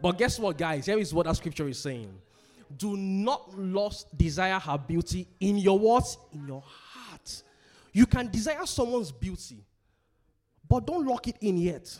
[0.01, 0.87] But guess what, guys?
[0.87, 2.19] Here is what that scripture is saying.
[2.79, 6.17] Do not lust desire her beauty in your what?
[6.33, 7.43] In your heart.
[7.93, 9.66] You can desire someone's beauty,
[10.69, 11.99] but don't lock it in yet.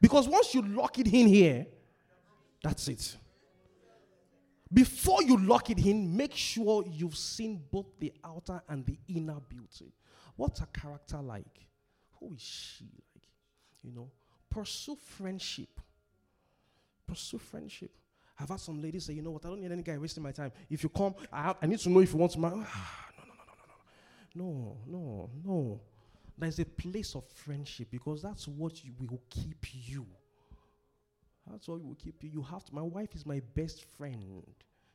[0.00, 1.66] Because once you lock it in here,
[2.62, 3.16] that's it.
[4.72, 9.38] Before you lock it in, make sure you've seen both the outer and the inner
[9.48, 9.92] beauty.
[10.34, 11.68] What's a character like?
[12.18, 13.28] Who is she like?
[13.82, 14.10] You know,
[14.48, 15.80] pursue friendship.
[17.06, 17.90] Pursue friendship.
[18.40, 20.32] I've had some ladies say, you know what, I don't need any guy wasting my
[20.32, 20.52] time.
[20.70, 22.56] If you come, I, have, I need to know if you want to marry.
[22.56, 23.54] no, no, no, no,
[24.34, 24.50] no,
[24.84, 24.90] no.
[24.90, 25.80] No, no, no.
[26.42, 30.04] There's a place of friendship because that's what you, will keep you.
[31.48, 32.30] That's what will keep you.
[32.34, 32.74] You have to.
[32.74, 34.42] My wife is my best friend.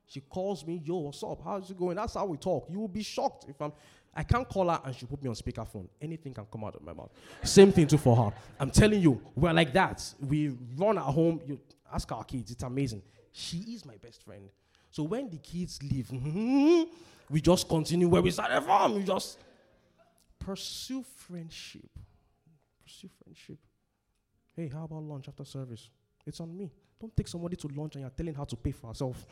[0.07, 1.39] She calls me, yo, what's up?
[1.41, 1.95] How's it going?
[1.95, 2.67] That's how we talk.
[2.69, 3.71] You will be shocked if I'm.
[4.13, 5.87] I can't call her and she put me on speakerphone.
[6.01, 7.11] Anything can come out of my mouth.
[7.43, 8.33] Same thing too for her.
[8.59, 10.03] I'm telling you, we're like that.
[10.19, 11.39] We run at home.
[11.47, 11.61] You
[11.93, 12.51] ask our kids.
[12.51, 13.03] It's amazing.
[13.31, 14.49] She is my best friend.
[14.91, 16.11] So when the kids leave,
[17.29, 18.95] we just continue where we started from.
[18.95, 19.37] We just
[20.47, 21.89] pursue friendship.
[22.81, 23.57] Pursue friendship.
[24.55, 25.89] Hey, how about lunch after service?
[26.25, 26.71] It's on me.
[27.01, 29.25] Don't take somebody to lunch and you're telling her to pay for herself.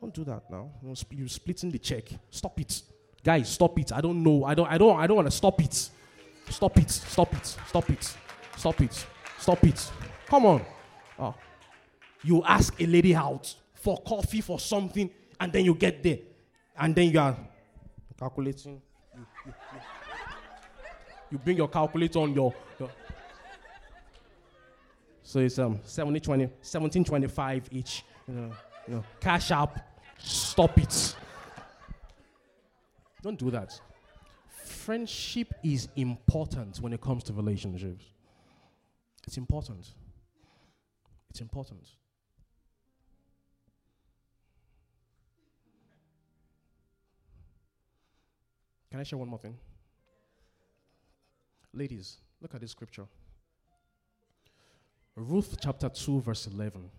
[0.00, 0.68] Don't do that now.
[0.82, 2.08] You're splitting the check.
[2.28, 2.82] Stop it.
[3.22, 3.92] Guys, stop it.
[3.92, 4.44] I don't know.
[4.44, 5.90] I don't I don't I don't want to stop it.
[6.50, 6.90] Stop it.
[6.90, 7.46] Stop it.
[7.46, 8.16] Stop it.
[8.56, 9.06] Stop it.
[9.38, 9.92] Stop it.
[10.26, 10.64] Come on.
[11.20, 11.34] Oh.
[12.24, 16.18] You ask a lady out for coffee for something and then you get there
[16.76, 17.36] and then you are
[18.18, 18.82] calculating.
[21.32, 22.90] You bring your calculator on your, your
[25.22, 28.04] so it's um 70, 20, 1725 each.
[28.28, 28.52] You know,
[28.86, 29.78] you know, cash up.
[30.18, 31.16] Stop it.
[33.22, 33.80] Don't do that.
[34.48, 38.04] Friendship is important when it comes to relationships.
[39.26, 39.86] It's important.
[41.30, 41.88] It's important.
[48.90, 49.56] Can I share one more thing?
[51.74, 53.06] Ladies, look at this scripture.
[55.16, 56.90] Ruth chapter 2, verse 11.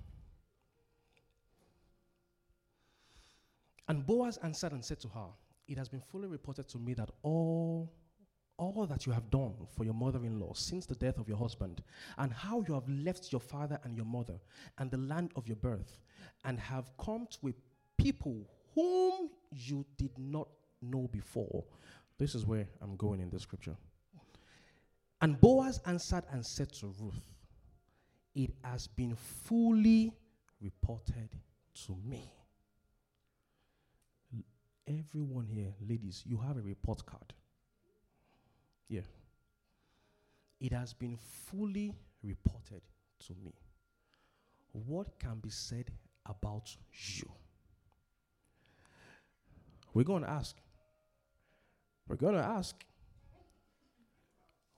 [3.88, 5.28] And Boaz answered and said to her,
[5.68, 7.92] It has been fully reported to me that all,
[8.58, 11.38] all that you have done for your mother in law since the death of your
[11.38, 11.84] husband,
[12.18, 14.40] and how you have left your father and your mother
[14.80, 16.00] and the land of your birth,
[16.46, 17.54] and have come to a
[18.02, 20.48] people whom you did not
[20.82, 21.64] know before.
[22.18, 23.76] This is where I'm going in the scripture.
[25.24, 27.22] And Boaz answered and said to Ruth,
[28.36, 30.12] It has been fully
[30.62, 31.30] reported
[31.86, 32.30] to me.
[34.86, 37.34] Everyone here, ladies, you have a report card.
[38.90, 39.08] Yeah.
[40.60, 42.82] It has been fully reported
[43.26, 43.54] to me.
[44.74, 45.90] What can be said
[46.26, 47.32] about you?
[49.94, 50.58] We're going to ask.
[52.10, 52.76] We're going to ask.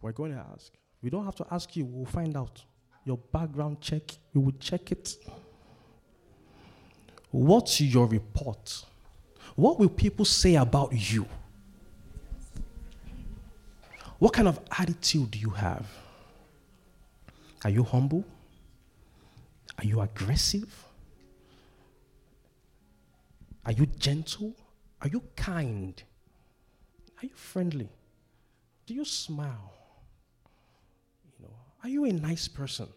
[0.05, 0.71] We're going to ask.
[1.01, 2.63] We don't have to ask you, we'll find out.
[3.05, 4.03] Your background check,
[4.35, 5.17] we will check it.
[7.31, 8.85] What's your report?
[9.55, 11.25] What will people say about you?
[14.19, 15.87] What kind of attitude do you have?
[17.63, 18.23] Are you humble?
[19.79, 20.85] Are you aggressive?
[23.65, 24.53] Are you gentle?
[25.01, 26.03] Are you kind?
[27.23, 27.89] Are you friendly?
[28.85, 29.71] Do you smile?
[31.85, 32.87] Are you a nice person?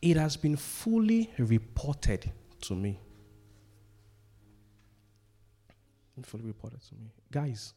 [0.00, 3.00] It has been fully reported to me.
[6.22, 7.10] Fully reported to me.
[7.32, 7.74] Guys,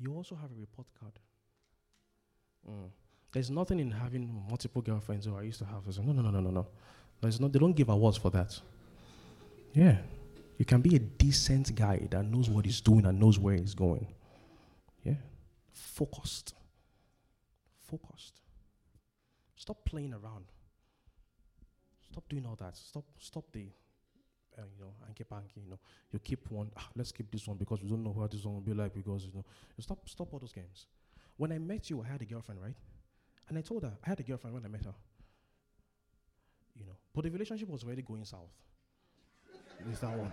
[0.00, 1.12] you also have a report card.
[2.68, 2.90] Mm.
[3.30, 5.86] There's nothing in having multiple girlfriends or I used to have.
[6.04, 6.66] No, no, no, no, no, no.
[7.20, 8.60] There's no, they don't give awards for that.
[9.74, 9.98] Yeah.
[10.58, 13.74] You can be a decent guy that knows what he's doing and knows where he's
[13.74, 14.08] going.
[15.04, 15.14] Yeah.
[15.78, 16.54] Focused.
[17.88, 18.40] Focused.
[19.56, 20.46] Stop playing around.
[22.10, 22.76] Stop doing all that.
[22.76, 23.66] Stop stop the
[24.58, 25.78] uh, you know, anki panky, you know.
[26.10, 28.54] You keep one, ah, let's keep this one because we don't know what this one
[28.54, 29.44] will be like because you know.
[29.76, 30.86] You stop stop all those games.
[31.36, 32.74] When I met you, I had a girlfriend, right?
[33.48, 34.94] And I told her I had a girlfriend when I met her.
[36.74, 36.96] You know.
[37.14, 38.50] But the relationship was already going south.
[39.92, 40.32] Is that one.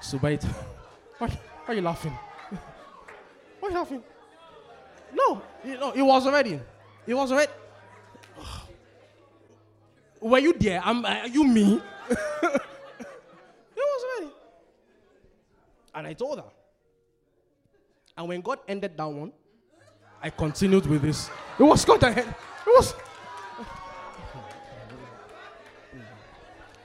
[0.00, 0.44] So wait.
[1.18, 2.16] Why, why are you laughing?
[3.62, 4.02] you laughing?
[5.12, 6.60] No, know, it was already.
[7.06, 7.52] It was already.
[10.20, 10.82] Were you there?
[10.84, 11.80] Am uh, you me?
[12.10, 12.60] it
[13.76, 14.32] was already.
[15.94, 16.44] And I told her.
[18.16, 19.32] And when God ended that one,
[20.20, 21.30] I continued with this.
[21.58, 22.26] It was God that It
[22.66, 22.94] was.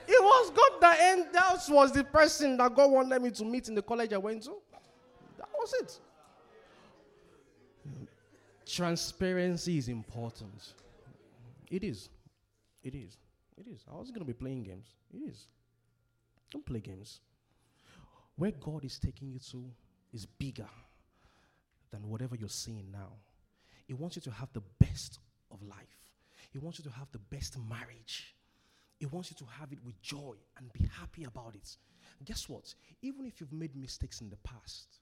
[0.06, 1.26] It was God that end.
[1.32, 4.42] That was the person that God wanted me to meet in the college I went
[4.44, 4.56] to.
[5.64, 5.98] Was it.
[8.66, 10.74] Transparency is important.
[11.70, 12.10] It is.
[12.82, 13.16] It is.
[13.56, 13.82] It is.
[13.90, 14.88] I was going to be playing games.
[15.10, 15.46] It is.
[16.50, 17.20] Don't play games.
[18.36, 19.64] Where God is taking you to
[20.12, 20.68] is bigger
[21.90, 23.14] than whatever you're seeing now.
[23.86, 25.18] He wants you to have the best
[25.50, 26.10] of life.
[26.52, 28.34] He wants you to have the best marriage.
[28.98, 31.74] He wants you to have it with joy and be happy about it.
[32.22, 32.74] Guess what?
[33.00, 35.00] Even if you've made mistakes in the past,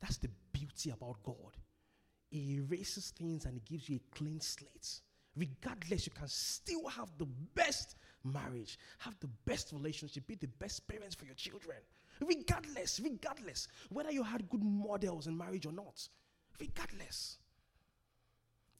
[0.00, 1.56] that's the beauty about God.
[2.30, 5.00] He erases things and He gives you a clean slate.
[5.36, 10.88] Regardless, you can still have the best marriage, have the best relationship, be the best
[10.88, 11.76] parents for your children.
[12.20, 16.08] Regardless, regardless, whether you had good models in marriage or not,
[16.58, 17.36] regardless.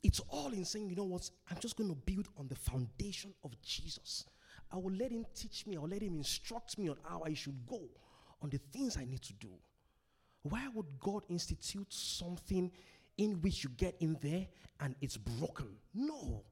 [0.03, 1.31] It's all in saying, you know what?
[1.51, 4.25] I'm just going to build on the foundation of Jesus.
[4.73, 7.35] I will let him teach me, I will let him instruct me on how I
[7.35, 7.81] should go,
[8.43, 9.51] on the things I need to do.
[10.49, 12.70] Why would God institute something
[13.18, 14.47] in which you get in there
[14.80, 15.68] and it's broken?
[15.94, 16.44] No.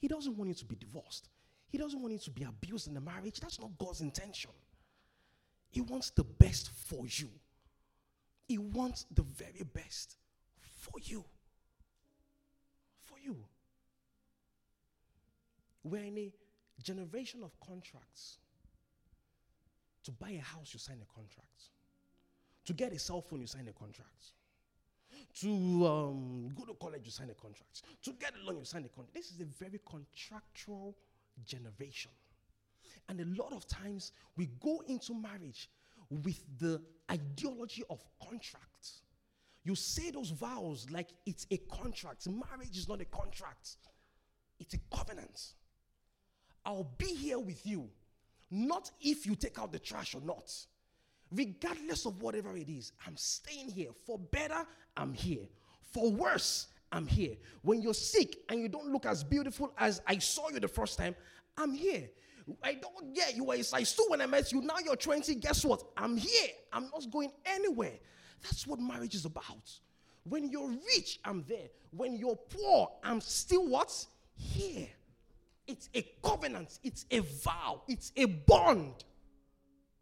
[0.00, 1.28] He doesn't want you to be divorced.
[1.68, 3.40] He doesn't want you to be abused in the marriage.
[3.40, 4.50] That's not God's intention.
[5.70, 7.28] He wants the best for you.
[8.46, 10.16] He wants the very best
[10.60, 11.24] for you.
[13.04, 13.36] For you.
[15.84, 16.32] We're in a
[16.82, 18.38] generation of contracts.
[20.04, 21.70] To buy a house, you sign a contract.
[22.68, 24.32] To get a cell phone, you sign a contract.
[25.40, 27.80] To um, go to college, you sign a contract.
[28.02, 29.14] To get a loan, you sign a contract.
[29.14, 30.94] This is a very contractual
[31.46, 32.10] generation.
[33.08, 35.70] And a lot of times we go into marriage
[36.10, 38.90] with the ideology of contract.
[39.64, 42.28] You say those vows like it's a contract.
[42.28, 43.78] Marriage is not a contract,
[44.60, 45.54] it's a covenant.
[46.66, 47.88] I'll be here with you,
[48.50, 50.52] not if you take out the trash or not.
[51.32, 53.90] Regardless of whatever it is, I'm staying here.
[54.06, 54.64] For better,
[54.96, 55.46] I'm here.
[55.92, 57.36] For worse, I'm here.
[57.62, 60.98] When you're sick and you don't look as beautiful as I saw you the first
[60.98, 61.14] time,
[61.56, 62.08] I'm here.
[62.62, 64.62] I don't, yeah, you were a size two when I met you.
[64.62, 65.34] Now you're 20.
[65.34, 65.82] Guess what?
[65.96, 66.48] I'm here.
[66.72, 67.98] I'm not going anywhere.
[68.42, 69.70] That's what marriage is about.
[70.24, 71.68] When you're rich, I'm there.
[71.90, 73.92] When you're poor, I'm still what?
[74.34, 74.88] Here.
[75.68, 79.04] It's a covenant, it's a vow, it's a bond,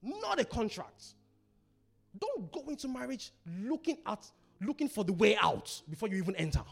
[0.01, 1.16] not a contract.
[2.19, 4.27] Don't go into marriage looking at
[4.61, 6.63] looking for the way out before you even enter.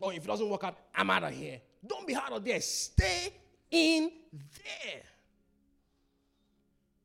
[0.00, 1.60] Or if it doesn't work out, I'm out of here.
[1.86, 2.60] Don't be out of there.
[2.60, 3.32] Stay
[3.70, 5.02] in there.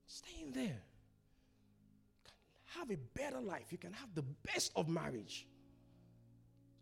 [0.05, 0.81] Stay in there.
[2.77, 3.71] Have a better life.
[3.71, 4.23] You can have the
[4.53, 5.47] best of marriage.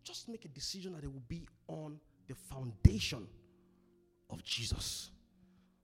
[0.03, 3.27] Just make a decision that it will be on the foundation
[4.29, 5.11] of Jesus.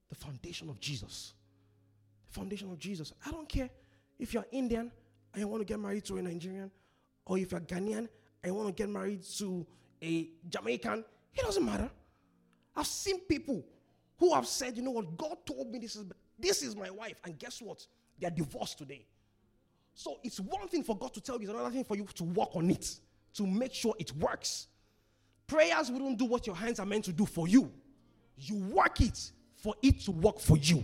[0.10, 1.34] The foundation of Jesus.
[2.36, 3.14] Foundation of Jesus.
[3.26, 3.70] I don't care
[4.20, 4.92] if you're Indian
[5.34, 6.70] and you want to get married to a Nigerian,
[7.26, 8.10] or if you're Ghanaian and
[8.46, 9.66] you want to get married to
[10.02, 11.90] a Jamaican, it doesn't matter.
[12.76, 13.66] I've seen people
[14.18, 16.06] who have said, you know what, God told me this is
[16.38, 17.86] this is my wife, and guess what?
[18.20, 19.06] They are divorced today.
[19.94, 22.24] So it's one thing for God to tell you, it's another thing for you to
[22.26, 23.00] work on it,
[23.36, 24.68] to make sure it works.
[25.48, 27.72] Prayers wouldn't do what your hands are meant to do for you.
[28.38, 30.84] You work it for it to work for you.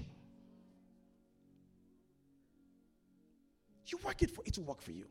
[3.92, 5.06] You work it for it to work for you.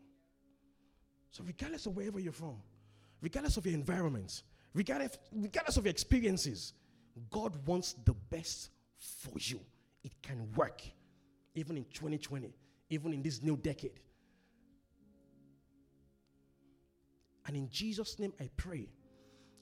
[1.30, 2.56] So, regardless of wherever you're from,
[3.20, 4.42] regardless of your environment,
[4.74, 6.72] regardless, regardless of your experiences,
[7.30, 9.60] God wants the best for you.
[10.02, 10.82] It can work,
[11.54, 12.54] even in 2020,
[12.88, 14.00] even in this new decade.
[17.46, 18.88] And in Jesus' name, I pray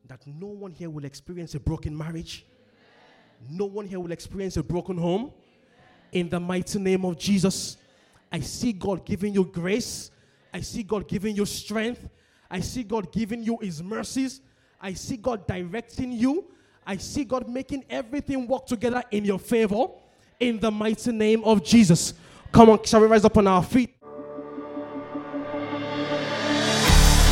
[0.07, 2.45] that no one here will experience a broken marriage,
[3.49, 5.33] no one here will experience a broken home.
[6.11, 7.77] In the mighty name of Jesus,
[8.31, 10.11] I see God giving you grace,
[10.53, 12.09] I see God giving you strength,
[12.51, 14.41] I see God giving you His mercies.
[14.81, 16.47] I see God directing you.
[16.87, 19.87] I see God making everything work together in your favor
[20.41, 22.15] in the mighty name of Jesus.
[22.53, 23.95] Come on, shall we rise up on our feet?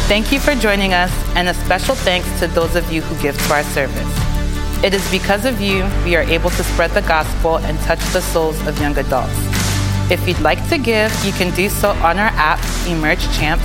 [0.09, 3.37] Thank you for joining us, and a special thanks to those of you who give
[3.47, 4.85] to our service.
[4.85, 8.21] It is because of you we are able to spread the gospel and touch the
[8.21, 9.46] souls of young adults.
[10.11, 13.65] If you'd like to give, you can do so on our app, Emerge Champs,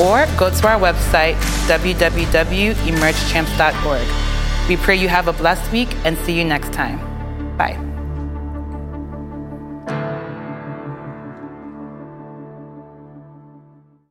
[0.00, 1.34] or go to our website,
[1.68, 4.68] www.emergechamps.org.
[4.68, 6.98] We pray you have a blessed week and see you next time.
[7.56, 7.87] Bye.